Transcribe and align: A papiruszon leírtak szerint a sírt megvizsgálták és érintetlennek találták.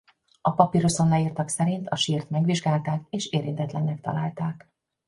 A 0.41 0.51
papiruszon 0.51 1.09
leírtak 1.09 1.47
szerint 1.49 1.87
a 1.89 1.95
sírt 1.95 2.29
megvizsgálták 2.29 3.03
és 3.09 3.25
érintetlennek 3.29 4.01
találták. 4.01 4.69